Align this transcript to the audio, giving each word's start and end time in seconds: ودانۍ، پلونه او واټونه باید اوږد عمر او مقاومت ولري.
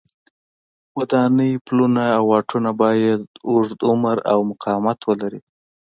ودانۍ، 0.99 1.51
پلونه 1.65 2.03
او 2.17 2.23
واټونه 2.31 2.71
باید 2.81 3.21
اوږد 3.49 3.79
عمر 3.89 4.17
او 4.31 4.39
مقاومت 4.51 4.99
ولري. 5.03 5.39